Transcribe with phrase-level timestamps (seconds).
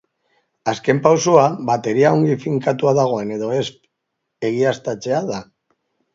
[0.71, 3.67] Azken pausoa bateria ongi finkatua dagoen edo ez
[4.51, 5.45] egiaztatzea da.